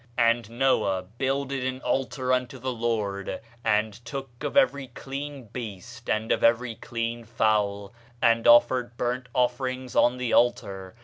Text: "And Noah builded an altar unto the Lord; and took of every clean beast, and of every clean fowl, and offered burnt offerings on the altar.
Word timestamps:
"And 0.17 0.49
Noah 0.49 1.03
builded 1.19 1.63
an 1.63 1.79
altar 1.81 2.33
unto 2.33 2.57
the 2.57 2.71
Lord; 2.73 3.39
and 3.63 3.93
took 4.03 4.43
of 4.43 4.57
every 4.57 4.87
clean 4.87 5.43
beast, 5.45 6.09
and 6.09 6.31
of 6.31 6.43
every 6.43 6.73
clean 6.73 7.23
fowl, 7.23 7.93
and 8.19 8.47
offered 8.47 8.97
burnt 8.97 9.29
offerings 9.35 9.95
on 9.95 10.17
the 10.17 10.33
altar. 10.33 10.95